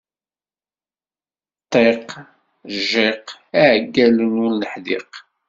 Ṭṭiq 1.63 2.07
jjiq 2.75 3.25
iɛeggalen 3.61 4.35
ur 4.45 4.53
neḥdiq! 4.59 5.11